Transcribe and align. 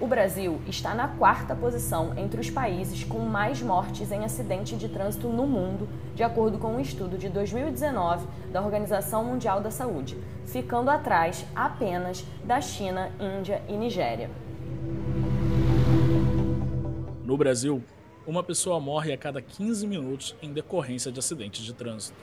O 0.00 0.06
Brasil 0.06 0.58
está 0.66 0.94
na 0.94 1.08
quarta 1.08 1.54
posição 1.54 2.16
entre 2.16 2.40
os 2.40 2.48
países 2.48 3.04
com 3.04 3.18
mais 3.18 3.60
mortes 3.60 4.10
em 4.10 4.24
acidente 4.24 4.74
de 4.74 4.88
trânsito 4.88 5.28
no 5.28 5.46
mundo, 5.46 5.86
de 6.14 6.22
acordo 6.22 6.56
com 6.56 6.68
um 6.68 6.80
estudo 6.80 7.18
de 7.18 7.28
2019 7.28 8.26
da 8.50 8.62
Organização 8.62 9.22
Mundial 9.22 9.60
da 9.60 9.70
Saúde, 9.70 10.16
ficando 10.46 10.88
atrás 10.88 11.44
apenas 11.54 12.24
da 12.42 12.62
China, 12.62 13.12
Índia 13.20 13.62
e 13.68 13.74
Nigéria. 13.74 14.30
No 17.22 17.36
Brasil, 17.36 17.84
uma 18.26 18.42
pessoa 18.42 18.80
morre 18.80 19.12
a 19.12 19.18
cada 19.18 19.42
15 19.42 19.86
minutos 19.86 20.34
em 20.40 20.50
decorrência 20.50 21.12
de 21.12 21.18
acidentes 21.18 21.62
de 21.62 21.74
trânsito. 21.74 22.16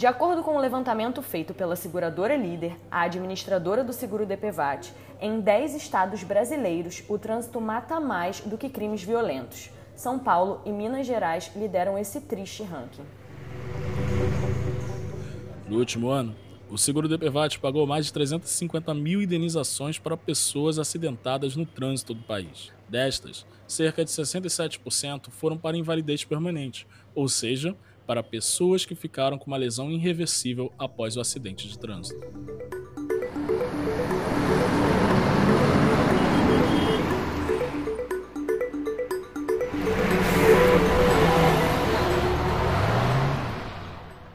De 0.00 0.06
acordo 0.06 0.42
com 0.42 0.56
o 0.56 0.58
levantamento 0.58 1.20
feito 1.20 1.52
pela 1.52 1.76
seguradora 1.76 2.34
líder, 2.34 2.74
a 2.90 3.02
administradora 3.02 3.84
do 3.84 3.92
seguro 3.92 4.24
DPVAT, 4.24 4.94
em 5.20 5.42
10 5.42 5.74
estados 5.74 6.24
brasileiros, 6.24 7.02
o 7.06 7.18
trânsito 7.18 7.60
mata 7.60 8.00
mais 8.00 8.40
do 8.40 8.56
que 8.56 8.70
crimes 8.70 9.02
violentos. 9.02 9.68
São 9.94 10.18
Paulo 10.18 10.62
e 10.64 10.72
Minas 10.72 11.06
Gerais 11.06 11.52
lideram 11.54 11.98
esse 11.98 12.18
triste 12.22 12.62
ranking. 12.62 13.04
No 15.68 15.78
último 15.78 16.08
ano, 16.08 16.34
o 16.70 16.78
seguro 16.78 17.06
DPVAT 17.06 17.58
pagou 17.58 17.86
mais 17.86 18.06
de 18.06 18.12
350 18.14 18.94
mil 18.94 19.20
indenizações 19.20 19.98
para 19.98 20.16
pessoas 20.16 20.78
acidentadas 20.78 21.56
no 21.56 21.66
trânsito 21.66 22.14
do 22.14 22.22
país. 22.22 22.72
Destas, 22.88 23.44
cerca 23.68 24.02
de 24.02 24.10
67% 24.10 25.28
foram 25.28 25.58
para 25.58 25.76
invalidez 25.76 26.24
permanente, 26.24 26.86
ou 27.14 27.28
seja, 27.28 27.76
para 28.10 28.24
pessoas 28.24 28.84
que 28.84 28.96
ficaram 28.96 29.38
com 29.38 29.46
uma 29.46 29.56
lesão 29.56 29.88
irreversível 29.88 30.72
após 30.76 31.16
o 31.16 31.20
acidente 31.20 31.68
de 31.68 31.78
trânsito. 31.78 32.20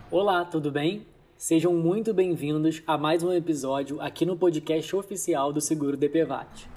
Olá, 0.09 0.45
tudo 0.45 0.71
bem? 0.71 1.05
Sejam 1.35 1.73
muito 1.73 2.13
bem-vindos 2.13 2.81
a 2.87 2.97
mais 2.97 3.23
um 3.23 3.33
episódio 3.33 3.99
aqui 3.99 4.25
no 4.25 4.37
podcast 4.37 4.95
oficial 4.95 5.51
do 5.51 5.59
Seguro 5.59 5.97
DPVAT. 5.97 6.69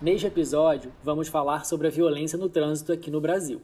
Neste 0.00 0.28
episódio, 0.28 0.92
vamos 1.02 1.26
falar 1.26 1.66
sobre 1.66 1.88
a 1.88 1.90
violência 1.90 2.38
no 2.38 2.48
trânsito 2.48 2.92
aqui 2.92 3.10
no 3.10 3.20
Brasil. 3.20 3.60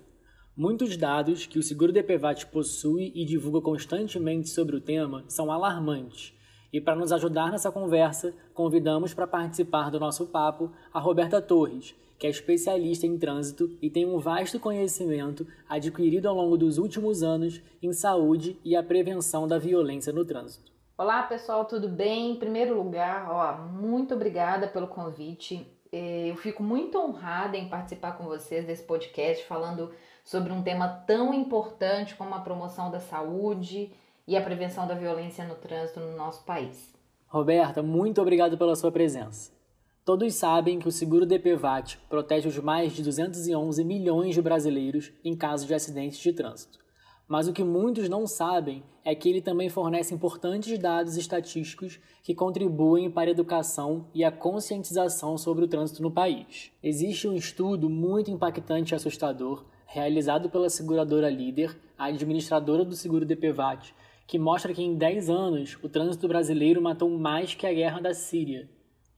Muitos 0.56 0.96
dados 0.96 1.46
que 1.46 1.58
o 1.58 1.64
Seguro 1.64 1.90
DPVAT 1.90 2.46
possui 2.46 3.10
e 3.12 3.24
divulga 3.24 3.60
constantemente 3.60 4.48
sobre 4.48 4.76
o 4.76 4.80
tema 4.80 5.24
são 5.26 5.50
alarmantes. 5.50 6.32
E 6.72 6.80
para 6.80 6.94
nos 6.94 7.10
ajudar 7.10 7.50
nessa 7.50 7.72
conversa, 7.72 8.32
convidamos 8.54 9.12
para 9.12 9.26
participar 9.26 9.90
do 9.90 9.98
nosso 9.98 10.26
papo 10.26 10.70
a 10.92 11.00
Roberta 11.00 11.42
Torres, 11.42 11.96
que 12.16 12.28
é 12.28 12.30
especialista 12.30 13.04
em 13.04 13.18
trânsito 13.18 13.76
e 13.82 13.90
tem 13.90 14.06
um 14.06 14.20
vasto 14.20 14.60
conhecimento 14.60 15.44
adquirido 15.68 16.28
ao 16.28 16.36
longo 16.36 16.56
dos 16.56 16.78
últimos 16.78 17.24
anos 17.24 17.60
em 17.82 17.92
saúde 17.92 18.56
e 18.64 18.76
a 18.76 18.82
prevenção 18.82 19.48
da 19.48 19.58
violência 19.58 20.12
no 20.12 20.24
trânsito. 20.24 20.70
Olá 20.96 21.24
pessoal, 21.24 21.64
tudo 21.64 21.88
bem? 21.88 22.30
Em 22.30 22.36
primeiro 22.36 22.76
lugar, 22.80 23.28
ó, 23.28 23.66
muito 23.66 24.14
obrigada 24.14 24.68
pelo 24.68 24.86
convite. 24.86 25.66
É, 25.90 26.30
eu 26.30 26.36
fico 26.36 26.62
muito 26.62 26.96
honrada 26.96 27.56
em 27.56 27.68
participar 27.68 28.12
com 28.12 28.24
vocês 28.24 28.64
desse 28.64 28.84
podcast 28.84 29.44
falando 29.46 29.92
sobre 30.24 30.52
um 30.52 30.62
tema 30.62 30.88
tão 30.88 31.34
importante 31.34 32.16
como 32.16 32.34
a 32.34 32.40
promoção 32.40 32.90
da 32.90 32.98
saúde 32.98 33.92
e 34.26 34.36
a 34.36 34.42
prevenção 34.42 34.86
da 34.86 34.94
violência 34.94 35.44
no 35.44 35.54
trânsito 35.54 36.00
no 36.00 36.16
nosso 36.16 36.44
país. 36.44 36.94
Roberta, 37.28 37.82
muito 37.82 38.22
obrigado 38.22 38.56
pela 38.56 38.74
sua 38.74 38.90
presença. 38.90 39.52
Todos 40.04 40.34
sabem 40.34 40.78
que 40.78 40.88
o 40.88 40.92
seguro 40.92 41.26
DPVAT 41.26 41.98
protege 42.08 42.48
os 42.48 42.58
mais 42.58 42.92
de 42.92 43.02
211 43.02 43.84
milhões 43.84 44.34
de 44.34 44.42
brasileiros 44.42 45.12
em 45.24 45.34
caso 45.36 45.66
de 45.66 45.74
acidentes 45.74 46.18
de 46.18 46.32
trânsito. 46.32 46.78
Mas 47.26 47.48
o 47.48 47.52
que 47.52 47.64
muitos 47.64 48.08
não 48.08 48.26
sabem 48.26 48.82
é 49.02 49.14
que 49.14 49.28
ele 49.28 49.40
também 49.40 49.70
fornece 49.70 50.14
importantes 50.14 50.78
dados 50.78 51.16
estatísticos 51.16 51.98
que 52.22 52.34
contribuem 52.34 53.10
para 53.10 53.30
a 53.30 53.32
educação 53.32 54.06
e 54.14 54.22
a 54.22 54.30
conscientização 54.30 55.38
sobre 55.38 55.64
o 55.64 55.68
trânsito 55.68 56.02
no 56.02 56.10
país. 56.10 56.70
Existe 56.82 57.26
um 57.26 57.34
estudo 57.34 57.88
muito 57.88 58.30
impactante 58.30 58.92
e 58.92 58.94
assustador 58.94 59.64
realizado 59.86 60.50
pela 60.50 60.68
seguradora 60.68 61.28
líder, 61.30 61.76
a 61.98 62.06
administradora 62.06 62.84
do 62.84 62.94
seguro 62.94 63.24
DPVAT, 63.24 63.94
que 64.26 64.38
mostra 64.38 64.72
que 64.72 64.82
em 64.82 64.94
10 64.96 65.30
anos 65.30 65.78
o 65.82 65.88
trânsito 65.88 66.26
brasileiro 66.26 66.80
matou 66.80 67.10
mais 67.10 67.54
que 67.54 67.66
a 67.66 67.72
guerra 67.72 68.00
da 68.00 68.14
Síria. 68.14 68.68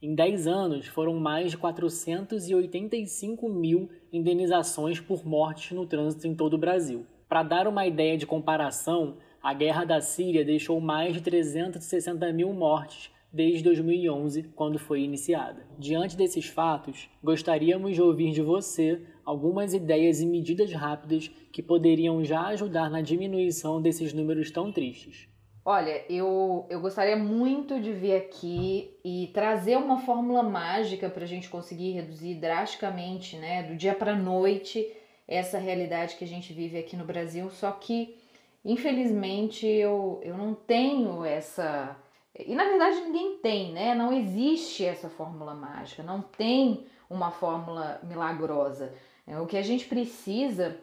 Em 0.01 0.13
10 0.13 0.47
anos 0.47 0.87
foram 0.87 1.15
mais 1.15 1.51
de 1.51 1.57
485 1.57 3.49
mil 3.49 3.89
indenizações 4.13 4.99
por 4.99 5.25
mortes 5.25 5.71
no 5.71 5.87
trânsito 5.87 6.27
em 6.27 6.35
todo 6.35 6.53
o 6.53 6.57
Brasil. 6.59 7.05
Para 7.27 7.43
dar 7.43 7.67
uma 7.67 7.87
ideia 7.87 8.17
de 8.17 8.27
comparação, 8.27 9.17
a 9.41 9.53
guerra 9.53 9.85
da 9.85 9.99
Síria 9.99 10.45
deixou 10.45 10.79
mais 10.79 11.13
de 11.13 11.21
360 11.21 12.31
mil 12.31 12.53
mortes 12.53 13.09
desde 13.31 13.63
2011, 13.63 14.43
quando 14.55 14.79
foi 14.79 15.01
iniciada. 15.01 15.65
Diante 15.77 16.15
desses 16.15 16.45
fatos, 16.45 17.09
gostaríamos 17.23 17.95
de 17.95 18.01
ouvir 18.01 18.31
de 18.31 18.41
você 18.41 19.01
algumas 19.27 19.73
ideias 19.73 20.21
e 20.21 20.25
medidas 20.25 20.71
rápidas 20.71 21.29
que 21.51 21.61
poderiam 21.61 22.23
já 22.23 22.47
ajudar 22.47 22.89
na 22.89 23.01
diminuição 23.01 23.81
desses 23.81 24.13
números 24.13 24.49
tão 24.51 24.71
tristes. 24.71 25.27
Olha, 25.65 26.01
eu, 26.09 26.65
eu 26.69 26.79
gostaria 26.79 27.17
muito 27.17 27.77
de 27.81 27.91
vir 27.91 28.15
aqui 28.15 28.97
e 29.03 29.29
trazer 29.33 29.77
uma 29.77 29.97
fórmula 29.97 30.41
mágica 30.41 31.09
para 31.09 31.25
a 31.25 31.27
gente 31.27 31.49
conseguir 31.49 31.91
reduzir 31.91 32.35
drasticamente, 32.35 33.35
né, 33.35 33.63
do 33.63 33.75
dia 33.75 33.93
para 33.93 34.15
noite, 34.15 34.89
essa 35.27 35.57
realidade 35.57 36.15
que 36.15 36.23
a 36.23 36.27
gente 36.27 36.53
vive 36.53 36.77
aqui 36.77 36.95
no 36.95 37.03
Brasil. 37.03 37.49
Só 37.49 37.69
que, 37.71 38.15
infelizmente, 38.63 39.67
eu, 39.67 40.21
eu 40.23 40.37
não 40.37 40.53
tenho 40.53 41.25
essa. 41.25 41.97
E 42.39 42.55
na 42.55 42.63
verdade 42.63 43.01
ninguém 43.01 43.39
tem, 43.39 43.73
né? 43.73 43.93
Não 43.93 44.13
existe 44.13 44.85
essa 44.85 45.09
fórmula 45.09 45.53
mágica, 45.53 46.01
não 46.01 46.21
tem 46.21 46.85
uma 47.09 47.29
fórmula 47.29 47.99
milagrosa. 48.03 48.93
É, 49.27 49.37
o 49.39 49.45
que 49.45 49.57
a 49.57 49.61
gente 49.61 49.85
precisa 49.85 50.77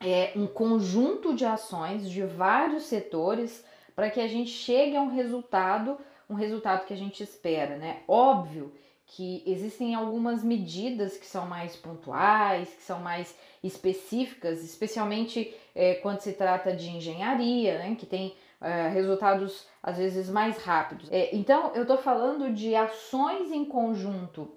é 0.00 0.32
um 0.34 0.46
conjunto 0.46 1.34
de 1.34 1.44
ações 1.44 2.10
de 2.10 2.22
vários 2.24 2.82
setores 2.82 3.64
para 3.94 4.10
que 4.10 4.20
a 4.20 4.26
gente 4.26 4.50
chegue 4.50 4.96
a 4.96 5.00
um 5.00 5.14
resultado, 5.14 5.96
um 6.28 6.34
resultado 6.34 6.84
que 6.84 6.92
a 6.92 6.96
gente 6.96 7.22
espera, 7.22 7.76
né? 7.76 8.02
Óbvio 8.08 8.72
que 9.06 9.42
existem 9.46 9.94
algumas 9.94 10.42
medidas 10.42 11.16
que 11.16 11.26
são 11.26 11.46
mais 11.46 11.76
pontuais, 11.76 12.68
que 12.68 12.82
são 12.82 13.00
mais 13.00 13.36
específicas, 13.62 14.64
especialmente 14.64 15.54
é, 15.74 15.94
quando 15.94 16.20
se 16.20 16.32
trata 16.32 16.74
de 16.74 16.90
engenharia, 16.90 17.78
né? 17.78 17.96
Que 17.96 18.06
tem 18.06 18.34
é, 18.60 18.88
resultados 18.88 19.68
às 19.82 19.98
vezes 19.98 20.28
mais 20.28 20.58
rápidos. 20.58 21.10
É, 21.12 21.34
então, 21.34 21.72
eu 21.74 21.82
estou 21.82 21.98
falando 21.98 22.52
de 22.52 22.74
ações 22.74 23.52
em 23.52 23.64
conjunto 23.64 24.50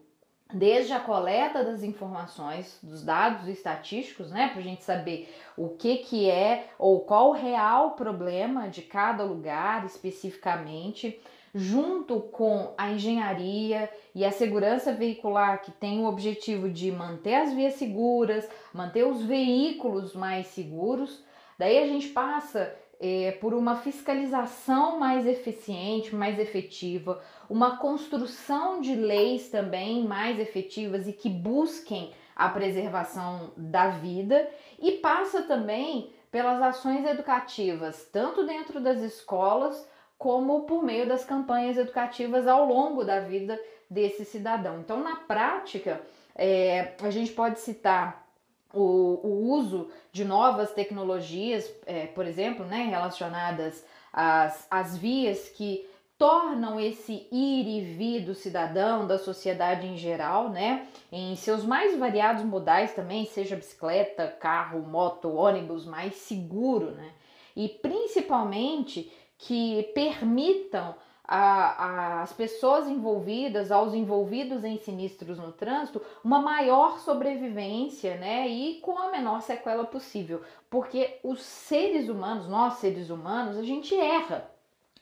desde 0.53 0.93
a 0.93 0.99
coleta 0.99 1.63
das 1.63 1.83
informações, 1.83 2.79
dos 2.81 3.03
dados 3.03 3.47
estatísticos, 3.47 4.31
né, 4.31 4.49
para 4.49 4.59
a 4.59 4.63
gente 4.63 4.83
saber 4.83 5.33
o 5.57 5.69
que, 5.69 5.97
que 5.97 6.29
é 6.29 6.69
ou 6.79 7.01
qual 7.01 7.29
o 7.29 7.33
real 7.33 7.91
problema 7.91 8.69
de 8.69 8.81
cada 8.81 9.23
lugar 9.23 9.85
especificamente, 9.85 11.19
junto 11.53 12.21
com 12.21 12.73
a 12.77 12.91
engenharia 12.91 13.89
e 14.13 14.23
a 14.23 14.31
segurança 14.31 14.93
veicular, 14.93 15.61
que 15.61 15.71
tem 15.71 15.99
o 15.99 16.07
objetivo 16.07 16.69
de 16.69 16.91
manter 16.91 17.35
as 17.35 17.53
vias 17.53 17.73
seguras, 17.73 18.47
manter 18.73 19.05
os 19.05 19.23
veículos 19.23 20.13
mais 20.13 20.47
seguros. 20.47 21.23
Daí 21.57 21.79
a 21.79 21.87
gente 21.87 22.09
passa 22.09 22.73
é, 22.99 23.31
por 23.39 23.53
uma 23.53 23.75
fiscalização 23.75 24.99
mais 24.99 25.27
eficiente, 25.27 26.15
mais 26.15 26.39
efetiva, 26.39 27.21
uma 27.49 27.77
construção 27.77 28.81
de 28.81 28.95
leis 28.95 29.49
também 29.49 30.03
mais 30.03 30.39
efetivas 30.39 31.07
e 31.07 31.13
que 31.13 31.29
busquem 31.29 32.11
a 32.35 32.49
preservação 32.49 33.51
da 33.55 33.89
vida 33.89 34.49
e 34.79 34.93
passa 34.93 35.43
também 35.43 36.11
pelas 36.31 36.61
ações 36.61 37.05
educativas, 37.05 38.07
tanto 38.11 38.45
dentro 38.45 38.79
das 38.79 38.99
escolas 39.01 39.87
como 40.17 40.61
por 40.61 40.83
meio 40.83 41.07
das 41.07 41.23
campanhas 41.23 41.77
educativas 41.77 42.47
ao 42.47 42.65
longo 42.65 43.03
da 43.03 43.19
vida 43.19 43.59
desse 43.89 44.25
cidadão. 44.25 44.79
Então, 44.79 45.01
na 45.01 45.15
prática, 45.15 46.01
é, 46.35 46.93
a 47.01 47.09
gente 47.09 47.31
pode 47.31 47.59
citar 47.59 48.26
o, 48.73 49.19
o 49.23 49.51
uso 49.51 49.89
de 50.11 50.25
novas 50.25 50.71
tecnologias, 50.71 51.71
é, 51.85 52.07
por 52.07 52.25
exemplo, 52.25 52.65
né, 52.65 52.83
relacionadas 52.83 53.85
às, 54.11 54.67
às 54.69 54.97
vias 54.97 55.49
que 55.49 55.87
tornam 56.17 56.79
esse 56.79 57.27
ir 57.31 57.67
e 57.67 57.81
vir 57.95 58.25
do 58.25 58.33
cidadão, 58.33 59.05
da 59.05 59.19
sociedade 59.19 59.85
em 59.85 59.95
geral, 59.95 60.49
né, 60.49 60.87
em 61.11 61.35
seus 61.35 61.63
mais 61.63 61.97
variados 61.97 62.43
modais 62.43 62.93
também, 62.93 63.25
seja 63.25 63.55
bicicleta, 63.55 64.27
carro, 64.27 64.79
moto, 64.81 65.29
ônibus, 65.29 65.85
mais 65.85 66.15
seguro, 66.15 66.91
né, 66.91 67.11
e 67.55 67.69
principalmente 67.69 69.11
que 69.37 69.83
permitam 69.93 70.95
as 71.27 72.31
pessoas 72.31 72.87
envolvidas, 72.87 73.69
aos 73.69 73.93
envolvidos 73.93 74.63
em 74.63 74.77
sinistros 74.77 75.37
no 75.37 75.51
trânsito, 75.51 76.01
uma 76.23 76.39
maior 76.39 76.99
sobrevivência, 76.99 78.15
né? 78.15 78.47
E 78.47 78.75
com 78.75 78.97
a 78.97 79.11
menor 79.11 79.41
sequela 79.41 79.83
possível. 79.83 80.41
Porque 80.69 81.19
os 81.21 81.41
seres 81.41 82.07
humanos, 82.07 82.47
nós 82.47 82.75
seres 82.75 83.09
humanos, 83.09 83.57
a 83.57 83.63
gente 83.63 83.93
erra. 83.93 84.49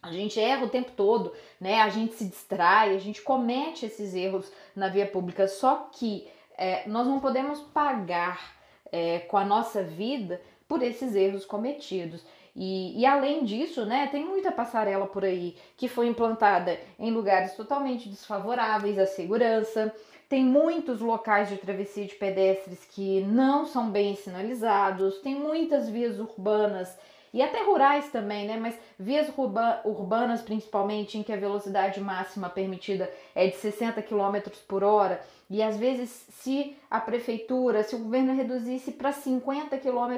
A 0.02 0.12
gente 0.12 0.40
erra 0.40 0.66
o 0.66 0.70
tempo 0.70 0.92
todo, 0.96 1.32
né? 1.62 1.82
A 1.82 1.90
gente 1.90 2.16
se 2.16 2.26
distrai, 2.26 2.96
a 2.96 3.00
gente 3.00 3.22
comete 3.22 3.86
esses 3.86 4.16
erros 4.16 4.52
na 4.76 4.88
via 4.88 5.06
pública. 5.06 5.48
Só 5.48 5.90
que 5.92 6.28
é, 6.58 6.88
nós 6.88 7.06
não 7.06 7.20
podemos 7.20 7.60
pagar 7.60 8.56
é, 8.92 9.20
com 9.20 9.38
a 9.38 9.46
nossa 9.46 9.84
vida 9.84 10.42
por 10.68 10.82
esses 10.82 11.14
erros 11.16 11.46
cometidos. 11.46 12.26
E, 12.56 13.02
e, 13.02 13.06
além 13.06 13.44
disso, 13.44 13.86
né, 13.86 14.08
tem 14.08 14.24
muita 14.24 14.52
passarela 14.52 15.06
por 15.06 15.26
aí 15.26 15.58
que 15.76 15.90
foi 15.90 16.08
implantada 16.08 16.80
em 16.98 17.12
lugares 17.12 17.54
totalmente 17.54 18.08
desfavoráveis 18.08 18.98
à 18.98 19.06
segurança. 19.06 19.94
Tem 20.30 20.44
muitos 20.44 21.02
locais 21.02 21.50
de 21.50 21.58
travessia 21.58 22.06
de 22.06 22.16
pedestres 22.16 22.86
que 22.86 23.22
não 23.22 23.66
são 23.66 23.90
bem 23.90 24.16
sinalizados. 24.16 25.18
Tem 25.18 25.36
muitas 25.36 25.90
vias 25.90 26.18
urbanas 26.18 26.98
e 27.36 27.42
até 27.42 27.64
rurais 27.64 28.10
também, 28.12 28.48
né? 28.48 28.56
Mas 28.58 28.80
vias 28.98 29.28
urba 29.38 29.82
urbanas, 29.84 30.42
principalmente, 30.42 31.18
em 31.18 31.24
que 31.24 31.34
a 31.34 31.38
velocidade 31.38 32.00
máxima 32.00 32.50
permitida 32.50 33.12
é 33.36 33.48
de 33.48 33.58
60 33.58 34.02
km 34.02 34.50
por 34.66 34.86
hora. 34.86 35.20
E 35.50 35.62
às 35.62 35.76
vezes, 35.76 36.10
se 36.30 36.78
a 36.90 36.98
prefeitura, 36.98 37.84
se 37.84 37.94
o 37.94 38.00
governo 38.00 38.34
reduzisse 38.34 38.94
para 38.94 39.12
50 39.12 39.78
km 39.78 40.18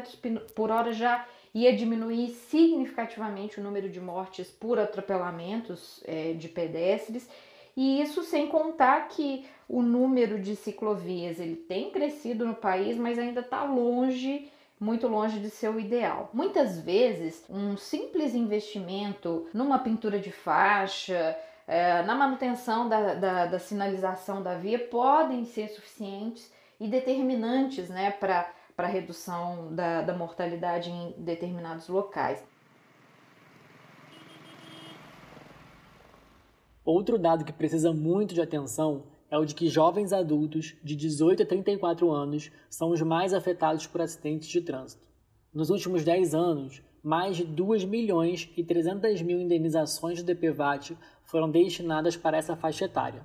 por 0.56 0.69
hora, 0.69 0.94
já 0.94 1.25
ia 1.63 1.75
diminuir 1.75 2.30
significativamente 2.30 3.59
o 3.59 3.63
número 3.63 3.89
de 3.89 4.00
mortes 4.00 4.48
por 4.48 4.80
atropelamentos 4.80 6.04
é, 6.06 6.33
de 6.33 6.48
pedestres. 6.48 7.30
E 7.75 8.01
isso 8.01 8.24
sem 8.24 8.48
contar 8.48 9.07
que 9.07 9.45
o 9.69 9.81
número 9.81 10.39
de 10.39 10.56
ciclovias 10.56 11.39
ele 11.39 11.56
tem 11.56 11.92
crescido 11.92 12.45
no 12.45 12.56
país, 12.56 12.98
mas 12.98 13.19
ainda 13.19 13.42
está 13.42 13.63
longe 13.63 14.50
muito 14.80 15.07
longe 15.07 15.39
de 15.39 15.50
ser 15.50 15.69
o 15.69 15.80
ideal. 15.80 16.30
Muitas 16.33 16.80
vezes, 16.80 17.44
um 17.50 17.75
simples 17.75 18.36
investimento 18.36 19.48
numa 19.54 19.80
pintura 19.80 20.19
de 20.19 20.31
faixa, 20.31 21.36
é, 21.68 22.04
na 22.04 22.15
manutenção 22.15 22.88
da, 22.88 23.15
da, 23.15 23.45
da, 23.48 23.59
sinalização 23.59 24.42
da 24.42 24.56
via, 24.56 24.80
podem 24.80 25.45
ser 25.45 25.69
suficientes 25.69 26.51
e 26.80 26.88
determinantes 26.88 27.89
né, 27.89 28.12
para 28.12 28.50
a 28.86 28.92
redução 28.92 29.74
da, 29.74 30.04
da 30.04 30.16
mortalidade 30.16 30.92
em 30.92 31.16
determinados 31.18 31.88
locais. 31.88 32.46
Outro 36.86 37.18
dado 37.18 37.44
que 37.44 37.52
precisa 37.52 37.92
muito 37.92 38.36
de 38.36 38.42
atenção 38.42 39.06
é 39.32 39.38
o 39.38 39.46
de 39.46 39.56
que 39.56 39.68
jovens 39.68 40.14
adultos 40.14 40.76
de 40.84 40.96
18 40.96 41.42
a 41.42 41.46
34 41.46 42.12
anos 42.12 42.52
são 42.70 42.92
os 42.92 43.02
mais 43.02 43.34
afetados 43.34 43.88
por 43.88 44.00
acidentes 44.00 44.48
de 44.48 44.62
trânsito. 44.62 45.08
Nos 45.52 45.72
últimos 45.72 46.04
10 46.04 46.36
anos, 46.36 46.82
mais 47.04 47.36
de 47.36 47.46
2 47.46 47.84
milhões 47.84 48.50
e 48.56 48.64
300 48.64 49.22
mil 49.24 49.42
indenizações 49.42 50.22
do 50.22 50.26
DPVAT 50.26 50.96
foram 51.24 51.50
destinadas 51.50 52.16
para 52.16 52.38
essa 52.38 52.56
faixa 52.56 52.86
etária. 52.86 53.24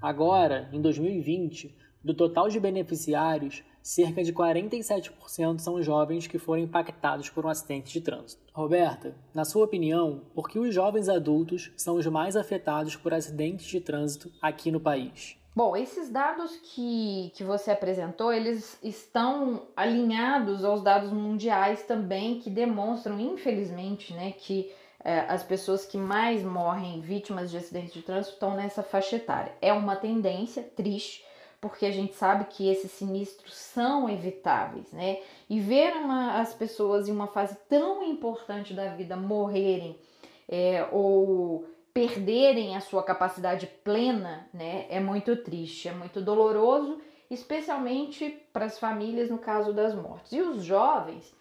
Agora, 0.00 0.68
em 0.72 0.80
2020, 0.80 1.76
do 2.02 2.14
total 2.14 2.48
de 2.48 2.58
beneficiários, 2.58 3.62
cerca 3.84 4.24
de 4.24 4.32
47% 4.32 5.58
são 5.58 5.82
jovens 5.82 6.26
que 6.26 6.38
foram 6.38 6.62
impactados 6.62 7.28
por 7.28 7.44
um 7.44 7.50
acidente 7.50 7.92
de 7.92 8.00
trânsito. 8.00 8.42
Roberta, 8.54 9.14
na 9.34 9.44
sua 9.44 9.66
opinião, 9.66 10.22
por 10.34 10.48
que 10.48 10.58
os 10.58 10.74
jovens 10.74 11.10
adultos 11.10 11.70
são 11.76 11.96
os 11.96 12.06
mais 12.06 12.34
afetados 12.34 12.96
por 12.96 13.12
acidentes 13.12 13.66
de 13.66 13.82
trânsito 13.82 14.32
aqui 14.40 14.70
no 14.70 14.80
país? 14.80 15.36
Bom, 15.54 15.76
esses 15.76 16.08
dados 16.08 16.56
que, 16.62 17.30
que 17.36 17.44
você 17.44 17.70
apresentou, 17.70 18.32
eles 18.32 18.78
estão 18.82 19.68
alinhados 19.76 20.64
aos 20.64 20.82
dados 20.82 21.12
mundiais 21.12 21.82
também, 21.82 22.40
que 22.40 22.48
demonstram, 22.48 23.20
infelizmente, 23.20 24.14
né, 24.14 24.32
que 24.32 24.72
é, 25.04 25.20
as 25.28 25.44
pessoas 25.44 25.84
que 25.84 25.98
mais 25.98 26.42
morrem 26.42 27.02
vítimas 27.02 27.50
de 27.50 27.58
acidentes 27.58 27.92
de 27.92 28.02
trânsito 28.02 28.34
estão 28.34 28.56
nessa 28.56 28.82
faixa 28.82 29.16
etária. 29.16 29.52
É 29.60 29.72
uma 29.72 29.94
tendência 29.94 30.62
triste, 30.62 31.22
porque 31.64 31.86
a 31.86 31.90
gente 31.90 32.12
sabe 32.12 32.44
que 32.44 32.68
esses 32.68 32.90
sinistros 32.90 33.54
são 33.54 34.06
evitáveis, 34.06 34.92
né? 34.92 35.22
E 35.48 35.58
ver 35.58 35.94
uma, 35.96 36.38
as 36.38 36.52
pessoas 36.52 37.08
em 37.08 37.10
uma 37.10 37.26
fase 37.26 37.56
tão 37.70 38.04
importante 38.04 38.74
da 38.74 38.94
vida 38.94 39.16
morrerem 39.16 39.98
é, 40.46 40.86
ou 40.92 41.66
perderem 41.94 42.76
a 42.76 42.82
sua 42.82 43.02
capacidade 43.02 43.66
plena, 43.82 44.46
né, 44.52 44.84
é 44.90 45.00
muito 45.00 45.34
triste, 45.36 45.88
é 45.88 45.92
muito 45.92 46.20
doloroso, 46.20 47.00
especialmente 47.30 48.28
para 48.52 48.66
as 48.66 48.78
famílias 48.78 49.30
no 49.30 49.38
caso 49.38 49.72
das 49.72 49.94
mortes. 49.94 50.32
E 50.32 50.42
os 50.42 50.62
jovens, 50.62 51.34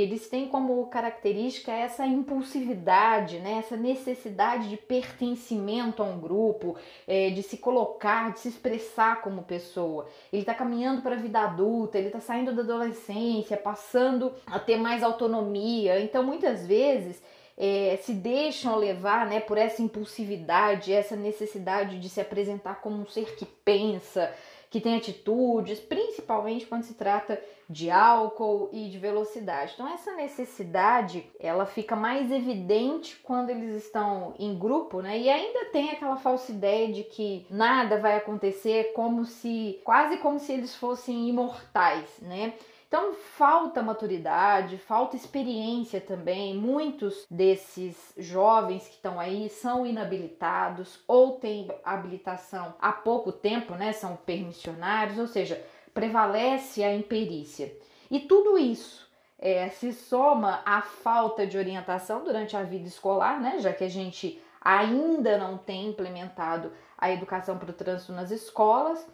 eles 0.00 0.28
têm 0.28 0.48
como 0.48 0.84
característica 0.86 1.70
essa 1.70 2.04
impulsividade, 2.04 3.38
né, 3.38 3.58
essa 3.58 3.76
necessidade 3.76 4.68
de 4.68 4.76
pertencimento 4.76 6.02
a 6.02 6.06
um 6.06 6.18
grupo, 6.18 6.76
é, 7.06 7.30
de 7.30 7.42
se 7.42 7.58
colocar, 7.58 8.32
de 8.32 8.40
se 8.40 8.48
expressar 8.48 9.22
como 9.22 9.44
pessoa. 9.44 10.08
Ele 10.32 10.42
está 10.42 10.52
caminhando 10.52 11.02
para 11.02 11.14
a 11.14 11.18
vida 11.18 11.40
adulta, 11.40 11.96
ele 11.96 12.08
está 12.08 12.20
saindo 12.20 12.52
da 12.52 12.62
adolescência, 12.62 13.56
passando 13.56 14.32
a 14.46 14.58
ter 14.58 14.76
mais 14.76 15.02
autonomia. 15.02 16.00
Então, 16.00 16.24
muitas 16.24 16.66
vezes, 16.66 17.22
é, 17.56 17.96
se 18.02 18.12
deixam 18.12 18.76
levar 18.76 19.26
né, 19.26 19.40
por 19.40 19.56
essa 19.56 19.80
impulsividade, 19.80 20.92
essa 20.92 21.14
necessidade 21.14 22.00
de 22.00 22.08
se 22.08 22.20
apresentar 22.20 22.80
como 22.80 23.00
um 23.00 23.06
ser 23.06 23.36
que 23.36 23.46
pensa, 23.46 24.32
que 24.74 24.80
tem 24.80 24.96
atitudes, 24.96 25.78
principalmente 25.78 26.66
quando 26.66 26.82
se 26.82 26.94
trata 26.94 27.40
de 27.70 27.92
álcool 27.92 28.70
e 28.72 28.88
de 28.90 28.98
velocidade. 28.98 29.70
Então 29.72 29.86
essa 29.86 30.16
necessidade, 30.16 31.24
ela 31.38 31.64
fica 31.64 31.94
mais 31.94 32.28
evidente 32.32 33.20
quando 33.22 33.50
eles 33.50 33.84
estão 33.84 34.34
em 34.36 34.58
grupo, 34.58 35.00
né? 35.00 35.16
E 35.16 35.30
ainda 35.30 35.66
tem 35.66 35.90
aquela 35.90 36.16
falsa 36.16 36.50
ideia 36.50 36.92
de 36.92 37.04
que 37.04 37.46
nada 37.48 38.00
vai 38.00 38.16
acontecer 38.16 38.92
como 38.94 39.24
se 39.24 39.80
quase 39.84 40.16
como 40.16 40.40
se 40.40 40.52
eles 40.52 40.74
fossem 40.74 41.28
imortais, 41.28 42.10
né? 42.20 42.54
Então 42.94 43.12
falta 43.12 43.82
maturidade, 43.82 44.78
falta 44.78 45.16
experiência 45.16 46.00
também. 46.00 46.54
Muitos 46.54 47.26
desses 47.28 48.14
jovens 48.16 48.86
que 48.86 48.94
estão 48.94 49.18
aí 49.18 49.48
são 49.48 49.84
inabilitados 49.84 51.02
ou 51.08 51.32
têm 51.32 51.68
habilitação 51.84 52.76
há 52.80 52.92
pouco 52.92 53.32
tempo, 53.32 53.74
né? 53.74 53.92
São 53.92 54.14
permissionários, 54.14 55.18
ou 55.18 55.26
seja, 55.26 55.60
prevalece 55.92 56.84
a 56.84 56.94
imperícia. 56.94 57.76
E 58.08 58.20
tudo 58.20 58.56
isso 58.56 59.10
é, 59.40 59.68
se 59.70 59.92
soma 59.92 60.62
à 60.64 60.80
falta 60.80 61.44
de 61.44 61.58
orientação 61.58 62.22
durante 62.22 62.56
a 62.56 62.62
vida 62.62 62.86
escolar, 62.86 63.40
né? 63.40 63.58
Já 63.58 63.72
que 63.72 63.82
a 63.82 63.90
gente 63.90 64.40
ainda 64.60 65.36
não 65.36 65.58
tem 65.58 65.88
implementado 65.88 66.70
a 66.96 67.10
educação 67.10 67.58
para 67.58 67.70
o 67.70 67.74
trânsito 67.74 68.12
nas 68.12 68.30
escolas 68.30 69.04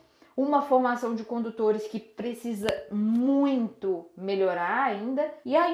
uma 0.40 0.62
formação 0.62 1.14
de 1.14 1.22
condutores 1.22 1.86
que 1.86 2.00
precisa 2.00 2.66
muito 2.90 4.06
melhorar 4.16 4.84
ainda, 4.84 5.22
e 5.44 5.54
a, 5.54 5.66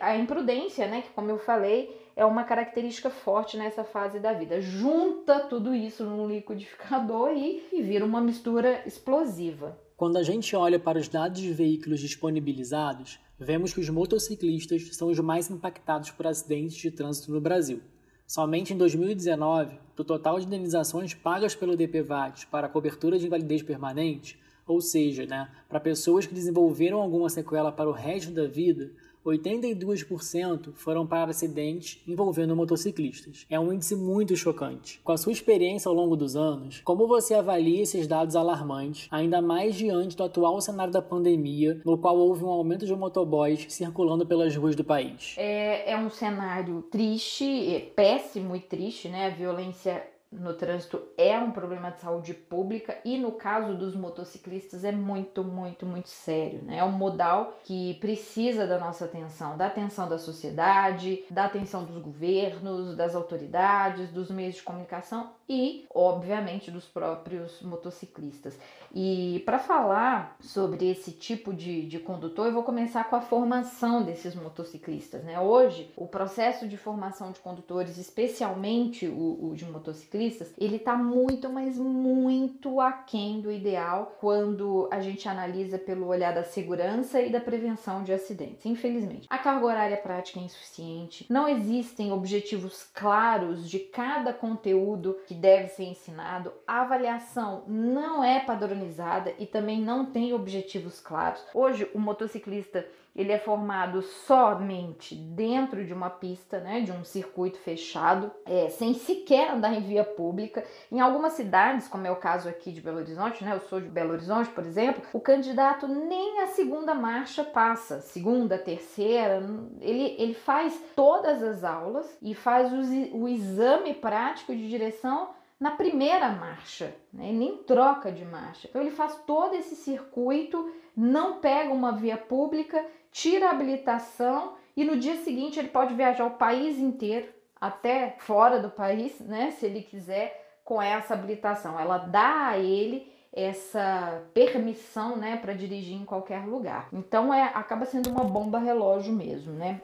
a 0.00 0.16
imprudência, 0.16 0.86
né, 0.86 1.02
que 1.02 1.10
como 1.10 1.30
eu 1.30 1.38
falei, 1.38 1.94
é 2.16 2.24
uma 2.24 2.44
característica 2.44 3.10
forte 3.10 3.58
nessa 3.58 3.84
fase 3.84 4.18
da 4.18 4.32
vida. 4.32 4.58
Junta 4.58 5.40
tudo 5.40 5.74
isso 5.74 6.02
num 6.04 6.26
liquidificador 6.26 7.32
e, 7.32 7.62
e 7.70 7.82
vira 7.82 8.06
uma 8.06 8.22
mistura 8.22 8.82
explosiva. 8.86 9.78
Quando 9.98 10.16
a 10.16 10.22
gente 10.22 10.56
olha 10.56 10.78
para 10.78 10.98
os 10.98 11.08
dados 11.08 11.40
de 11.40 11.52
veículos 11.52 12.00
disponibilizados, 12.00 13.18
vemos 13.38 13.74
que 13.74 13.80
os 13.80 13.90
motociclistas 13.90 14.96
são 14.96 15.08
os 15.08 15.18
mais 15.20 15.50
impactados 15.50 16.10
por 16.10 16.26
acidentes 16.26 16.76
de 16.78 16.90
trânsito 16.90 17.30
no 17.30 17.40
Brasil. 17.40 17.82
Somente 18.26 18.74
em 18.74 18.76
2019, 18.76 19.78
do 19.94 20.02
total 20.02 20.40
de 20.40 20.46
indenizações 20.46 21.14
pagas 21.14 21.54
pelo 21.54 21.76
DPVAT 21.76 22.48
para 22.48 22.68
cobertura 22.68 23.20
de 23.20 23.26
invalidez 23.26 23.62
permanente, 23.62 24.36
ou 24.66 24.80
seja, 24.80 25.24
né, 25.26 25.48
para 25.68 25.78
pessoas 25.78 26.26
que 26.26 26.34
desenvolveram 26.34 27.00
alguma 27.00 27.28
sequela 27.30 27.70
para 27.70 27.88
o 27.88 27.92
resto 27.92 28.32
da 28.32 28.44
vida, 28.44 28.90
82% 29.30 30.72
foram 30.74 31.06
para 31.06 31.30
acidentes 31.30 32.02
envolvendo 32.06 32.56
motociclistas. 32.56 33.46
É 33.50 33.58
um 33.58 33.72
índice 33.72 33.96
muito 33.96 34.36
chocante. 34.36 35.00
Com 35.04 35.12
a 35.12 35.16
sua 35.16 35.32
experiência 35.32 35.88
ao 35.88 35.94
longo 35.94 36.16
dos 36.16 36.36
anos, 36.36 36.80
como 36.84 37.06
você 37.06 37.34
avalia 37.34 37.82
esses 37.82 38.06
dados 38.06 38.36
alarmantes, 38.36 39.08
ainda 39.10 39.42
mais 39.42 39.74
diante 39.74 40.16
do 40.16 40.24
atual 40.24 40.60
cenário 40.60 40.92
da 40.92 41.02
pandemia, 41.02 41.80
no 41.84 41.98
qual 41.98 42.16
houve 42.16 42.44
um 42.44 42.48
aumento 42.48 42.86
de 42.86 42.94
motoboys 42.94 43.66
circulando 43.68 44.26
pelas 44.26 44.54
ruas 44.56 44.74
do 44.74 44.84
país? 44.84 45.34
É, 45.36 45.92
é 45.92 45.96
um 45.96 46.10
cenário 46.10 46.82
triste, 46.90 47.44
é 47.74 47.80
péssimo 47.80 48.54
e 48.54 48.60
triste, 48.60 49.08
né? 49.08 49.26
A 49.26 49.30
violência 49.30 50.15
no 50.30 50.54
trânsito 50.54 51.00
é 51.16 51.38
um 51.38 51.50
problema 51.50 51.90
de 51.90 52.00
saúde 52.00 52.34
pública 52.34 52.98
e 53.04 53.16
no 53.16 53.32
caso 53.32 53.74
dos 53.74 53.94
motociclistas 53.94 54.84
é 54.84 54.92
muito, 54.92 55.44
muito, 55.44 55.86
muito 55.86 56.08
sério, 56.08 56.62
né? 56.62 56.78
É 56.78 56.84
um 56.84 56.92
modal 56.92 57.58
que 57.64 57.94
precisa 57.94 58.66
da 58.66 58.78
nossa 58.78 59.04
atenção, 59.04 59.56
da 59.56 59.66
atenção 59.66 60.08
da 60.08 60.18
sociedade, 60.18 61.24
da 61.30 61.44
atenção 61.44 61.84
dos 61.84 61.98
governos, 61.98 62.96
das 62.96 63.14
autoridades, 63.14 64.10
dos 64.10 64.30
meios 64.30 64.56
de 64.56 64.62
comunicação 64.62 65.30
e, 65.48 65.86
obviamente, 65.94 66.70
dos 66.70 66.84
próprios 66.84 67.60
motociclistas. 67.62 68.58
E 68.94 69.42
para 69.44 69.58
falar 69.58 70.36
sobre 70.40 70.90
esse 70.90 71.12
tipo 71.12 71.52
de, 71.52 71.86
de 71.86 71.98
condutor, 71.98 72.46
eu 72.46 72.52
vou 72.52 72.62
começar 72.62 73.04
com 73.04 73.16
a 73.16 73.20
formação 73.20 74.02
desses 74.02 74.34
motociclistas, 74.34 75.22
né? 75.24 75.38
Hoje, 75.38 75.90
o 75.96 76.06
processo 76.06 76.66
de 76.66 76.76
formação 76.76 77.32
de 77.32 77.40
condutores, 77.40 77.98
especialmente 77.98 79.06
o, 79.06 79.50
o 79.50 79.54
de 79.54 79.64
motociclistas, 79.64 80.06
ciclistas, 80.06 80.52
ele 80.58 80.76
está 80.76 80.96
muito, 80.96 81.48
mas 81.48 81.76
muito 81.76 82.80
aquém 82.80 83.40
do 83.40 83.50
ideal 83.50 84.16
quando 84.20 84.88
a 84.90 85.00
gente 85.00 85.28
analisa 85.28 85.78
pelo 85.78 86.06
olhar 86.06 86.34
da 86.34 86.44
segurança 86.44 87.20
e 87.20 87.30
da 87.30 87.40
prevenção 87.40 88.02
de 88.02 88.12
acidentes. 88.12 88.64
Infelizmente, 88.64 89.26
a 89.28 89.38
carga 89.38 89.66
horária 89.66 89.96
prática 89.96 90.40
é 90.40 90.42
insuficiente, 90.42 91.26
não 91.28 91.48
existem 91.48 92.12
objetivos 92.12 92.88
claros 92.94 93.68
de 93.68 93.78
cada 93.78 94.32
conteúdo 94.32 95.18
que 95.26 95.34
deve 95.36 95.68
ser 95.68 95.84
ensinado, 95.84 96.52
a 96.66 96.82
avaliação 96.82 97.64
não 97.66 98.22
é 98.24 98.40
padronizada 98.40 99.34
e 99.38 99.46
também 99.46 99.80
não 99.80 100.06
tem 100.06 100.32
objetivos 100.32 101.00
claros. 101.00 101.44
Hoje, 101.54 101.88
o 101.94 101.98
motociclista 101.98 102.86
ele 103.16 103.32
é 103.32 103.38
formado 103.38 104.02
somente 104.02 105.14
dentro 105.14 105.84
de 105.84 105.92
uma 105.92 106.10
pista, 106.10 106.60
né, 106.60 106.82
de 106.82 106.92
um 106.92 107.02
circuito 107.02 107.58
fechado, 107.58 108.30
é, 108.44 108.68
sem 108.68 108.92
sequer 108.92 109.52
andar 109.52 109.72
em 109.72 109.80
via 109.80 110.04
pública. 110.04 110.62
Em 110.92 111.00
algumas 111.00 111.32
cidades, 111.32 111.88
como 111.88 112.06
é 112.06 112.10
o 112.10 112.16
caso 112.16 112.48
aqui 112.48 112.70
de 112.70 112.82
Belo 112.82 112.98
Horizonte, 112.98 113.42
né, 113.42 113.54
eu 113.54 113.60
sou 113.60 113.80
de 113.80 113.88
Belo 113.88 114.12
Horizonte, 114.12 114.50
por 114.50 114.64
exemplo, 114.64 115.02
o 115.14 115.20
candidato 115.20 115.88
nem 115.88 116.42
a 116.42 116.48
segunda 116.48 116.94
marcha 116.94 117.42
passa, 117.42 118.02
segunda, 118.02 118.58
terceira, 118.58 119.42
ele, 119.80 120.14
ele 120.18 120.34
faz 120.34 120.78
todas 120.94 121.42
as 121.42 121.64
aulas 121.64 122.18
e 122.20 122.34
faz 122.34 122.70
o, 122.70 123.16
o 123.16 123.28
exame 123.28 123.94
prático 123.94 124.54
de 124.54 124.68
direção 124.68 125.30
na 125.58 125.70
primeira 125.70 126.28
marcha, 126.28 126.94
né? 127.12 127.32
nem 127.32 127.58
troca 127.58 128.12
de 128.12 128.24
marcha. 128.24 128.68
Então 128.68 128.80
ele 128.80 128.90
faz 128.90 129.16
todo 129.26 129.54
esse 129.54 129.74
circuito, 129.74 130.70
não 130.96 131.40
pega 131.40 131.72
uma 131.72 131.92
via 131.92 132.16
pública 132.16 132.84
tira 133.16 133.46
a 133.46 133.50
habilitação 133.50 134.56
e 134.76 134.84
no 134.84 134.98
dia 134.98 135.16
seguinte 135.16 135.58
ele 135.58 135.68
pode 135.68 135.94
viajar 135.94 136.26
o 136.26 136.32
país 136.32 136.78
inteiro, 136.78 137.26
até 137.58 138.14
fora 138.18 138.60
do 138.60 138.68
país, 138.68 139.18
né, 139.20 139.52
se 139.52 139.64
ele 139.64 139.80
quiser, 139.80 140.58
com 140.62 140.82
essa 140.82 141.14
habilitação. 141.14 141.80
Ela 141.80 141.96
dá 141.96 142.48
a 142.48 142.58
ele 142.58 143.10
essa 143.32 144.22
permissão, 144.34 145.16
né, 145.16 145.38
para 145.38 145.54
dirigir 145.54 145.96
em 145.96 146.04
qualquer 146.04 146.44
lugar. 146.44 146.88
Então 146.92 147.32
é 147.32 147.44
acaba 147.54 147.86
sendo 147.86 148.10
uma 148.10 148.24
bomba 148.24 148.58
relógio 148.58 149.14
mesmo, 149.14 149.54
né? 149.54 149.80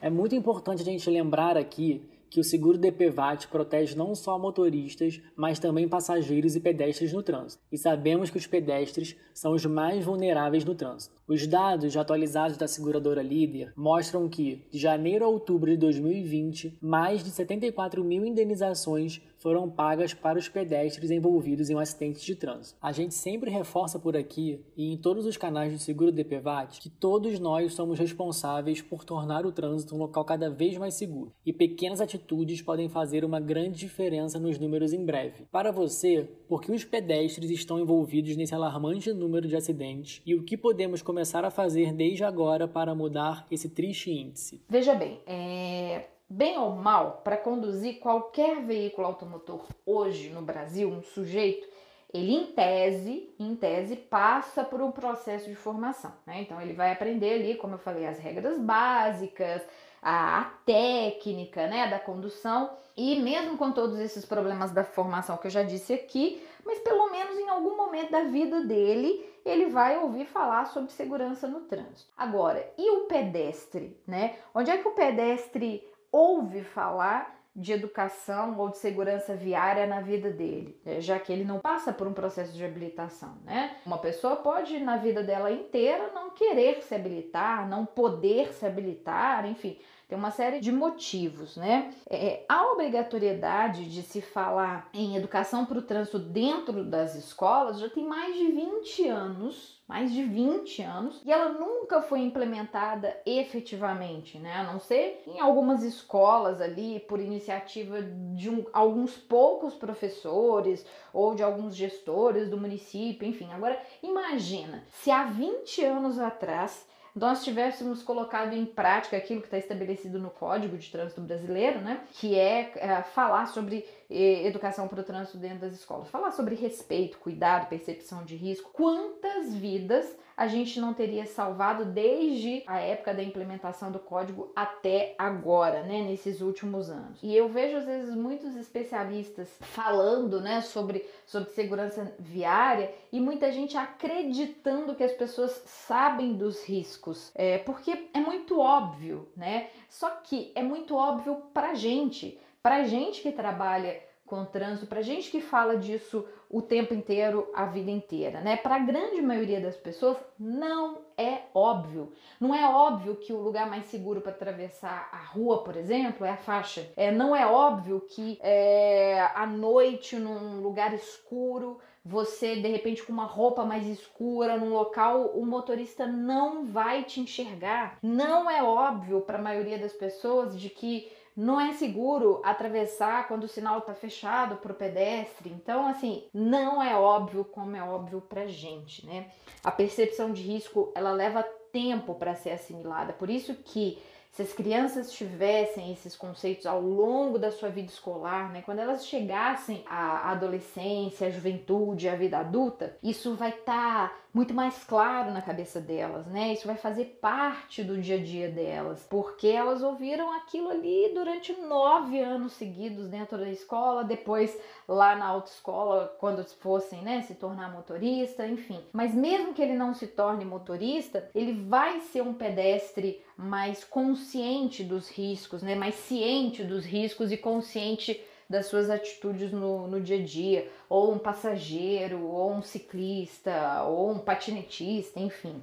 É 0.00 0.10
muito 0.10 0.34
importante 0.34 0.82
a 0.82 0.84
gente 0.84 1.08
lembrar 1.08 1.56
aqui 1.56 2.02
que 2.28 2.40
o 2.40 2.44
seguro 2.44 2.76
DPVAT 2.76 3.48
protege 3.48 3.96
não 3.96 4.14
só 4.14 4.38
motoristas, 4.38 5.20
mas 5.34 5.58
também 5.58 5.88
passageiros 5.88 6.54
e 6.54 6.60
pedestres 6.60 7.12
no 7.12 7.22
trânsito. 7.22 7.62
E 7.70 7.78
sabemos 7.78 8.28
que 8.28 8.36
os 8.36 8.46
pedestres 8.46 9.16
são 9.32 9.52
os 9.52 9.64
mais 9.64 10.04
vulneráveis 10.04 10.64
no 10.64 10.74
trânsito. 10.74 11.14
Os 11.26 11.46
dados 11.46 11.96
atualizados 11.96 12.56
da 12.56 12.68
seguradora 12.68 13.22
líder 13.22 13.72
mostram 13.76 14.28
que, 14.28 14.66
de 14.70 14.78
janeiro 14.78 15.24
a 15.24 15.28
outubro 15.28 15.70
de 15.70 15.76
2020, 15.76 16.78
mais 16.80 17.24
de 17.24 17.30
74 17.30 18.04
mil 18.04 18.24
indenizações 18.26 19.22
foram 19.38 19.68
pagas 19.68 20.14
para 20.14 20.38
os 20.38 20.48
pedestres 20.48 21.10
envolvidos 21.10 21.70
em 21.70 21.74
um 21.74 21.78
acidente 21.78 22.24
de 22.24 22.34
trânsito. 22.34 22.78
A 22.80 22.92
gente 22.92 23.14
sempre 23.14 23.50
reforça 23.50 23.98
por 23.98 24.16
aqui 24.16 24.60
e 24.76 24.92
em 24.92 24.96
todos 24.96 25.26
os 25.26 25.36
canais 25.36 25.72
do 25.72 25.78
Seguro 25.78 26.12
DPVAT 26.12 26.80
que 26.80 26.90
todos 26.90 27.38
nós 27.38 27.74
somos 27.74 27.98
responsáveis 27.98 28.82
por 28.82 29.04
tornar 29.04 29.46
o 29.46 29.52
trânsito 29.52 29.94
um 29.94 29.98
local 29.98 30.24
cada 30.24 30.50
vez 30.50 30.76
mais 30.76 30.94
seguro 30.94 31.32
e 31.44 31.52
pequenas 31.52 32.00
atitudes 32.00 32.62
podem 32.62 32.88
fazer 32.88 33.24
uma 33.24 33.40
grande 33.40 33.78
diferença 33.78 34.38
nos 34.38 34.58
números 34.58 34.92
em 34.92 35.04
breve. 35.04 35.46
Para 35.50 35.70
você, 35.70 36.28
porque 36.48 36.72
os 36.72 36.84
pedestres 36.84 37.50
estão 37.50 37.78
envolvidos 37.78 38.36
nesse 38.36 38.54
alarmante 38.54 39.12
número 39.12 39.48
de 39.48 39.56
acidentes 39.56 40.22
e 40.24 40.34
o 40.34 40.42
que 40.42 40.56
podemos 40.56 41.02
começar 41.02 41.44
a 41.44 41.50
fazer 41.50 41.92
desde 41.92 42.24
agora 42.24 42.66
para 42.66 42.94
mudar 42.94 43.46
esse 43.50 43.68
triste 43.68 44.10
índice? 44.10 44.62
Veja 44.68 44.94
bem, 44.94 45.20
é 45.26 46.15
Bem 46.28 46.58
ou 46.58 46.72
mal, 46.72 47.20
para 47.22 47.36
conduzir 47.36 48.00
qualquer 48.00 48.60
veículo 48.62 49.06
automotor 49.06 49.64
hoje 49.86 50.28
no 50.30 50.42
Brasil, 50.42 50.88
um 50.88 51.00
sujeito, 51.00 51.68
ele 52.12 52.34
em 52.34 52.46
tese, 52.46 53.32
em 53.38 53.54
tese, 53.54 53.94
passa 53.94 54.64
por 54.64 54.82
um 54.82 54.90
processo 54.90 55.48
de 55.48 55.54
formação. 55.54 56.12
Né? 56.26 56.42
Então 56.42 56.60
ele 56.60 56.72
vai 56.72 56.90
aprender 56.90 57.34
ali, 57.34 57.54
como 57.54 57.74
eu 57.74 57.78
falei, 57.78 58.06
as 58.06 58.18
regras 58.18 58.58
básicas, 58.58 59.62
a, 60.02 60.40
a 60.40 60.44
técnica 60.64 61.68
né, 61.68 61.88
da 61.88 62.00
condução, 62.00 62.70
e 62.96 63.20
mesmo 63.20 63.56
com 63.56 63.70
todos 63.70 64.00
esses 64.00 64.24
problemas 64.24 64.72
da 64.72 64.82
formação 64.82 65.36
que 65.36 65.46
eu 65.46 65.50
já 65.50 65.62
disse 65.62 65.92
aqui, 65.92 66.42
mas 66.64 66.80
pelo 66.80 67.08
menos 67.08 67.38
em 67.38 67.48
algum 67.48 67.76
momento 67.76 68.10
da 68.10 68.24
vida 68.24 68.62
dele, 68.62 69.24
ele 69.44 69.66
vai 69.66 69.96
ouvir 69.98 70.24
falar 70.26 70.64
sobre 70.66 70.90
segurança 70.90 71.46
no 71.46 71.60
trânsito. 71.60 72.10
Agora, 72.16 72.68
e 72.76 72.90
o 72.90 73.04
pedestre, 73.04 73.96
né? 74.04 74.34
Onde 74.52 74.72
é 74.72 74.78
que 74.78 74.88
o 74.88 74.92
pedestre 74.92 75.86
ouve 76.10 76.62
falar 76.62 77.36
de 77.56 77.72
educação 77.72 78.58
ou 78.58 78.68
de 78.68 78.76
segurança 78.76 79.34
viária 79.34 79.86
na 79.86 80.02
vida 80.02 80.30
dele, 80.30 80.78
né? 80.84 81.00
já 81.00 81.18
que 81.18 81.32
ele 81.32 81.42
não 81.42 81.58
passa 81.58 81.90
por 81.90 82.06
um 82.06 82.12
processo 82.12 82.52
de 82.52 82.62
habilitação, 82.62 83.38
né? 83.44 83.78
Uma 83.86 83.96
pessoa 83.96 84.36
pode 84.36 84.78
na 84.78 84.98
vida 84.98 85.22
dela 85.22 85.50
inteira 85.50 86.10
não 86.12 86.28
querer 86.30 86.82
se 86.82 86.94
habilitar, 86.94 87.66
não 87.66 87.86
poder 87.86 88.52
se 88.52 88.66
habilitar, 88.66 89.46
enfim, 89.46 89.78
tem 90.08 90.16
uma 90.16 90.30
série 90.30 90.60
de 90.60 90.70
motivos, 90.70 91.56
né? 91.56 91.92
É, 92.08 92.44
a 92.48 92.70
obrigatoriedade 92.72 93.90
de 93.90 94.02
se 94.02 94.20
falar 94.20 94.88
em 94.94 95.16
educação 95.16 95.66
para 95.66 95.78
o 95.78 95.82
trânsito 95.82 96.18
dentro 96.18 96.84
das 96.84 97.16
escolas 97.16 97.80
já 97.80 97.88
tem 97.88 98.06
mais 98.06 98.36
de 98.36 98.46
20 98.46 99.08
anos, 99.08 99.82
mais 99.88 100.12
de 100.12 100.22
20 100.22 100.80
anos, 100.82 101.20
e 101.24 101.32
ela 101.32 101.48
nunca 101.48 102.00
foi 102.02 102.20
implementada 102.20 103.20
efetivamente, 103.26 104.38
né? 104.38 104.52
A 104.54 104.72
não 104.72 104.78
ser 104.78 105.24
em 105.26 105.40
algumas 105.40 105.82
escolas 105.82 106.60
ali, 106.60 107.00
por 107.00 107.18
iniciativa 107.18 108.00
de 108.00 108.48
um, 108.48 108.64
alguns 108.72 109.16
poucos 109.16 109.74
professores 109.74 110.86
ou 111.12 111.34
de 111.34 111.42
alguns 111.42 111.74
gestores 111.74 112.48
do 112.48 112.56
município, 112.56 113.26
enfim. 113.26 113.52
Agora, 113.52 113.80
imagina 114.00 114.84
se 114.88 115.10
há 115.10 115.24
20 115.24 115.84
anos 115.84 116.20
atrás 116.20 116.86
nós 117.16 117.42
tivéssemos 117.42 118.02
colocado 118.02 118.52
em 118.52 118.66
prática 118.66 119.16
aquilo 119.16 119.40
que 119.40 119.46
está 119.46 119.56
estabelecido 119.56 120.18
no 120.18 120.28
Código 120.28 120.76
de 120.76 120.90
Trânsito 120.90 121.22
Brasileiro, 121.22 121.80
né, 121.80 122.02
que 122.12 122.38
é, 122.38 122.72
é 122.76 123.02
falar 123.02 123.46
sobre 123.46 123.86
educação 124.08 124.88
para 124.88 125.00
o 125.00 125.04
trânsito 125.04 125.38
dentro 125.38 125.60
das 125.60 125.74
escolas, 125.74 126.08
falar 126.08 126.30
sobre 126.30 126.54
respeito, 126.54 127.18
cuidado, 127.18 127.68
percepção 127.68 128.24
de 128.24 128.36
risco. 128.36 128.70
Quantas 128.72 129.54
vidas 129.54 130.16
a 130.36 130.46
gente 130.46 130.78
não 130.78 130.92
teria 130.92 131.24
salvado 131.24 131.86
desde 131.86 132.62
a 132.66 132.78
época 132.78 133.14
da 133.14 133.22
implementação 133.22 133.90
do 133.90 133.98
código 133.98 134.52
até 134.54 135.14
agora, 135.16 135.82
né, 135.82 136.02
nesses 136.02 136.42
últimos 136.42 136.90
anos. 136.90 137.18
E 137.22 137.34
eu 137.34 137.48
vejo 137.48 137.78
às 137.78 137.86
vezes 137.86 138.14
muitos 138.14 138.54
especialistas 138.54 139.48
falando, 139.60 140.38
né, 140.40 140.60
sobre, 140.60 141.06
sobre 141.24 141.50
segurança 141.50 142.14
viária 142.18 142.92
e 143.10 143.18
muita 143.18 143.50
gente 143.50 143.78
acreditando 143.78 144.94
que 144.94 145.04
as 145.04 145.12
pessoas 145.12 145.62
sabem 145.64 146.34
dos 146.34 146.62
riscos, 146.64 147.32
é, 147.34 147.56
porque 147.58 148.08
é 148.12 148.20
muito 148.20 148.60
óbvio, 148.60 149.28
né? 149.34 149.70
Só 149.88 150.10
que 150.10 150.52
é 150.54 150.62
muito 150.62 150.94
óbvio 150.94 151.36
pra 151.54 151.72
gente, 151.72 152.38
pra 152.66 152.82
gente 152.82 153.22
que 153.22 153.30
trabalha 153.30 154.02
com 154.26 154.44
trânsito, 154.44 154.88
pra 154.88 155.00
gente 155.00 155.30
que 155.30 155.40
fala 155.40 155.76
disso 155.76 156.26
o 156.50 156.60
tempo 156.60 156.92
inteiro, 156.92 157.48
a 157.54 157.64
vida 157.64 157.92
inteira, 157.92 158.40
né? 158.40 158.56
Para 158.56 158.74
a 158.74 158.80
grande 158.80 159.22
maioria 159.22 159.60
das 159.60 159.76
pessoas, 159.76 160.16
não 160.36 160.98
é 161.16 161.42
óbvio. 161.54 162.12
Não 162.40 162.52
é 162.52 162.68
óbvio 162.68 163.14
que 163.14 163.32
o 163.32 163.40
lugar 163.40 163.70
mais 163.70 163.84
seguro 163.84 164.20
para 164.20 164.32
atravessar 164.32 165.08
a 165.12 165.18
rua, 165.18 165.62
por 165.62 165.76
exemplo, 165.76 166.26
é 166.26 166.30
a 166.30 166.36
faixa. 166.36 166.90
É, 166.96 167.12
não 167.12 167.36
é 167.36 167.46
óbvio 167.46 168.00
que 168.00 168.36
é, 168.42 169.30
à 169.32 169.46
noite, 169.46 170.16
num 170.16 170.60
lugar 170.60 170.92
escuro, 170.92 171.78
você 172.04 172.56
de 172.56 172.66
repente 172.66 173.04
com 173.04 173.12
uma 173.12 173.26
roupa 173.26 173.64
mais 173.64 173.86
escura, 173.86 174.56
num 174.56 174.72
local, 174.72 175.32
o 175.34 175.46
motorista 175.46 176.04
não 176.04 176.64
vai 176.64 177.04
te 177.04 177.20
enxergar. 177.20 177.96
Não 178.02 178.50
é 178.50 178.60
óbvio 178.60 179.20
para 179.20 179.38
a 179.38 179.42
maioria 179.42 179.78
das 179.78 179.92
pessoas 179.92 180.58
de 180.58 180.68
que 180.68 181.12
não 181.36 181.60
é 181.60 181.74
seguro 181.74 182.40
atravessar 182.42 183.28
quando 183.28 183.44
o 183.44 183.48
sinal 183.48 183.80
está 183.80 183.92
fechado 183.92 184.56
para 184.56 184.72
o 184.72 184.74
pedestre. 184.74 185.50
Então, 185.50 185.86
assim, 185.86 186.24
não 186.32 186.82
é 186.82 186.96
óbvio 186.96 187.44
como 187.44 187.76
é 187.76 187.82
óbvio 187.82 188.22
para 188.22 188.46
gente, 188.46 189.04
né? 189.04 189.30
A 189.62 189.70
percepção 189.70 190.32
de 190.32 190.40
risco 190.40 190.90
ela 190.94 191.12
leva 191.12 191.42
tempo 191.70 192.14
para 192.14 192.34
ser 192.34 192.50
assimilada. 192.50 193.12
Por 193.12 193.28
isso 193.28 193.54
que 193.54 193.98
se 194.36 194.42
as 194.42 194.52
crianças 194.52 195.10
tivessem 195.10 195.90
esses 195.90 196.14
conceitos 196.14 196.66
ao 196.66 196.78
longo 196.78 197.38
da 197.38 197.50
sua 197.50 197.70
vida 197.70 197.90
escolar, 197.90 198.52
né, 198.52 198.60
quando 198.60 198.80
elas 198.80 199.06
chegassem 199.06 199.82
à 199.86 200.30
adolescência, 200.30 201.28
à 201.28 201.30
juventude, 201.30 202.06
à 202.06 202.14
vida 202.14 202.36
adulta, 202.36 202.98
isso 203.02 203.34
vai 203.34 203.48
estar 203.48 204.10
tá 204.10 204.16
muito 204.34 204.52
mais 204.52 204.84
claro 204.84 205.30
na 205.30 205.40
cabeça 205.40 205.80
delas, 205.80 206.26
né? 206.26 206.52
Isso 206.52 206.66
vai 206.66 206.76
fazer 206.76 207.18
parte 207.22 207.82
do 207.82 207.96
dia 207.96 208.16
a 208.16 208.22
dia 208.22 208.50
delas, 208.50 209.06
porque 209.08 209.48
elas 209.48 209.82
ouviram 209.82 210.30
aquilo 210.30 210.68
ali 210.68 211.10
durante 211.14 211.54
nove 211.62 212.20
anos 212.20 212.52
seguidos 212.52 213.08
dentro 213.08 213.38
da 213.38 213.48
escola, 213.48 214.04
depois 214.04 214.54
lá 214.86 215.16
na 215.16 215.24
autoescola, 215.24 216.14
quando 216.20 216.44
fossem, 216.44 217.00
né, 217.00 217.22
se 217.22 217.34
tornar 217.36 217.72
motorista, 217.72 218.46
enfim. 218.46 218.84
Mas 218.92 219.14
mesmo 219.14 219.54
que 219.54 219.62
ele 219.62 219.72
não 219.72 219.94
se 219.94 220.06
torne 220.06 220.44
motorista, 220.44 221.30
ele 221.34 221.54
vai 221.64 222.02
ser 222.02 222.20
um 222.20 222.34
pedestre 222.34 223.24
mais 223.36 223.84
consciente 223.84 224.82
dos 224.82 225.08
riscos, 225.08 225.62
né? 225.62 225.74
Mais 225.74 225.94
ciente 225.94 226.64
dos 226.64 226.84
riscos 226.84 227.30
e 227.30 227.36
consciente 227.36 228.20
das 228.48 228.66
suas 228.66 228.88
atitudes 228.88 229.52
no, 229.52 229.86
no 229.88 230.00
dia 230.00 230.18
a 230.18 230.24
dia, 230.24 230.70
ou 230.88 231.12
um 231.12 231.18
passageiro, 231.18 232.22
ou 232.22 232.52
um 232.52 232.62
ciclista, 232.62 233.82
ou 233.82 234.12
um 234.12 234.18
patinetista, 234.18 235.18
enfim. 235.20 235.60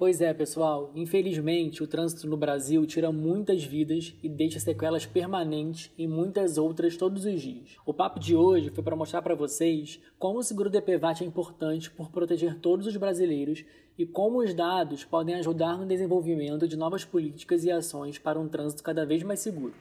Pois 0.00 0.22
é, 0.22 0.32
pessoal, 0.32 0.90
infelizmente 0.94 1.82
o 1.82 1.86
trânsito 1.86 2.26
no 2.26 2.34
Brasil 2.34 2.86
tira 2.86 3.12
muitas 3.12 3.62
vidas 3.62 4.16
e 4.22 4.30
deixa 4.30 4.58
sequelas 4.58 5.04
permanentes 5.04 5.92
em 5.98 6.08
muitas 6.08 6.56
outras 6.56 6.96
todos 6.96 7.26
os 7.26 7.42
dias. 7.42 7.76
O 7.84 7.92
papo 7.92 8.18
de 8.18 8.34
hoje 8.34 8.70
foi 8.70 8.82
para 8.82 8.96
mostrar 8.96 9.20
para 9.20 9.34
vocês 9.34 10.00
como 10.18 10.38
o 10.38 10.42
seguro 10.42 10.70
DPVAT 10.70 11.22
é 11.22 11.26
importante 11.26 11.90
por 11.90 12.10
proteger 12.10 12.58
todos 12.60 12.86
os 12.86 12.96
brasileiros 12.96 13.62
e 13.98 14.06
como 14.06 14.38
os 14.38 14.54
dados 14.54 15.04
podem 15.04 15.34
ajudar 15.34 15.76
no 15.76 15.84
desenvolvimento 15.84 16.66
de 16.66 16.78
novas 16.78 17.04
políticas 17.04 17.62
e 17.64 17.70
ações 17.70 18.18
para 18.18 18.40
um 18.40 18.48
trânsito 18.48 18.82
cada 18.82 19.04
vez 19.04 19.22
mais 19.22 19.40
seguro. 19.40 19.74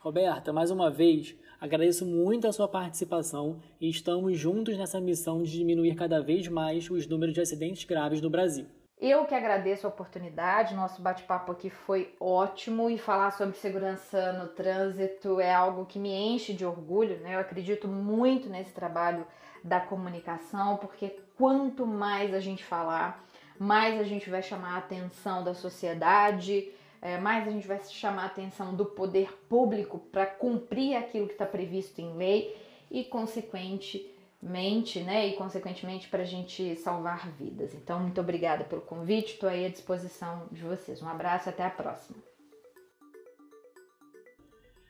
Roberta, 0.00 0.52
mais 0.52 0.72
uma 0.72 0.90
vez, 0.90 1.36
Agradeço 1.62 2.04
muito 2.04 2.48
a 2.48 2.52
sua 2.52 2.66
participação 2.66 3.60
e 3.80 3.88
estamos 3.88 4.36
juntos 4.36 4.76
nessa 4.76 5.00
missão 5.00 5.44
de 5.44 5.52
diminuir 5.52 5.94
cada 5.94 6.20
vez 6.20 6.48
mais 6.48 6.90
os 6.90 7.06
números 7.06 7.32
de 7.32 7.40
acidentes 7.40 7.84
graves 7.84 8.20
no 8.20 8.28
Brasil. 8.28 8.66
Eu 9.00 9.24
que 9.26 9.32
agradeço 9.32 9.86
a 9.86 9.90
oportunidade, 9.90 10.74
nosso 10.74 11.00
bate-papo 11.00 11.52
aqui 11.52 11.70
foi 11.70 12.16
ótimo 12.18 12.90
e 12.90 12.98
falar 12.98 13.30
sobre 13.30 13.56
segurança 13.56 14.32
no 14.32 14.48
trânsito 14.48 15.38
é 15.38 15.54
algo 15.54 15.86
que 15.86 16.00
me 16.00 16.12
enche 16.12 16.52
de 16.52 16.66
orgulho, 16.66 17.20
né? 17.20 17.36
Eu 17.36 17.38
acredito 17.38 17.86
muito 17.86 18.48
nesse 18.48 18.72
trabalho 18.72 19.24
da 19.62 19.78
comunicação, 19.78 20.78
porque 20.78 21.16
quanto 21.38 21.86
mais 21.86 22.34
a 22.34 22.40
gente 22.40 22.64
falar, 22.64 23.24
mais 23.56 24.00
a 24.00 24.04
gente 24.04 24.28
vai 24.28 24.42
chamar 24.42 24.74
a 24.74 24.78
atenção 24.78 25.44
da 25.44 25.54
sociedade, 25.54 26.72
é, 27.02 27.18
mais 27.18 27.48
a 27.48 27.50
gente 27.50 27.66
vai 27.66 27.82
chamar 27.82 28.22
a 28.22 28.26
atenção 28.26 28.76
do 28.76 28.86
poder 28.86 29.36
público 29.48 29.98
para 30.12 30.24
cumprir 30.24 30.94
aquilo 30.94 31.26
que 31.26 31.32
está 31.32 31.44
previsto 31.44 32.00
em 32.00 32.14
lei 32.14 32.56
e, 32.88 33.02
consequentemente, 33.02 35.00
né, 35.00 35.26
e 35.26 35.32
consequentemente 35.32 36.08
para 36.08 36.22
a 36.22 36.24
gente 36.24 36.76
salvar 36.76 37.28
vidas. 37.32 37.74
Então, 37.74 37.98
muito 37.98 38.20
obrigada 38.20 38.62
pelo 38.62 38.82
convite, 38.82 39.32
estou 39.32 39.48
aí 39.48 39.66
à 39.66 39.68
disposição 39.68 40.46
de 40.52 40.62
vocês. 40.62 41.02
Um 41.02 41.08
abraço 41.08 41.48
até 41.48 41.64
a 41.64 41.70
próxima. 41.70 42.16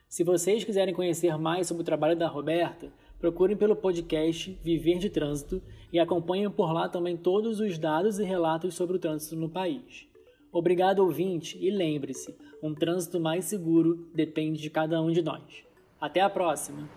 Se 0.07 0.23
vocês 0.23 0.63
quiserem 0.63 0.93
conhecer 0.93 1.35
mais 1.39 1.65
sobre 1.65 1.81
o 1.81 1.85
trabalho 1.85 2.15
da 2.15 2.27
Roberta, 2.27 2.93
procurem 3.17 3.57
pelo 3.57 3.75
podcast 3.75 4.55
Viver 4.61 4.99
de 4.99 5.09
Trânsito 5.09 5.59
e 5.91 5.99
acompanhem 5.99 6.51
por 6.51 6.71
lá 6.71 6.87
também 6.87 7.17
todos 7.17 7.59
os 7.59 7.79
dados 7.79 8.19
e 8.19 8.23
relatos 8.23 8.75
sobre 8.75 8.97
o 8.97 8.99
trânsito 8.99 9.35
no 9.35 9.49
país. 9.49 10.12
Obrigado, 10.53 10.99
ouvinte, 10.99 11.57
e 11.59 11.71
lembre-se: 11.71 12.35
um 12.61 12.75
trânsito 12.75 13.19
mais 13.19 13.45
seguro 13.45 14.07
depende 14.13 14.61
de 14.61 14.69
cada 14.69 15.01
um 15.01 15.11
de 15.11 15.23
nós. 15.23 15.65
Até 15.99 16.21
a 16.21 16.29
próxima! 16.29 16.87